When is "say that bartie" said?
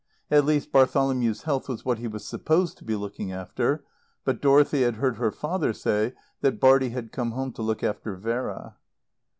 5.73-6.89